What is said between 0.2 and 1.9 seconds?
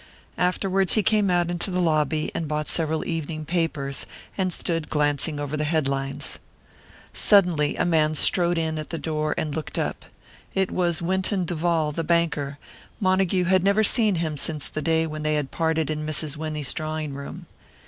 Afterwards he came out into the